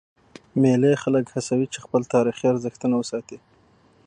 مېلې 0.61 0.93
خلک 1.03 1.25
هڅوي، 1.35 1.67
چي 1.73 1.79
خپل 1.85 2.01
تاریخي 2.13 2.45
ارزښتونه 2.53 2.95
وساتي. 2.97 3.37